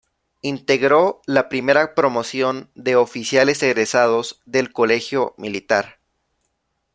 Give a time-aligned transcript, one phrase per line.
[0.41, 5.99] Integró la primera promoción de oficiales egresados del Colegio Militar.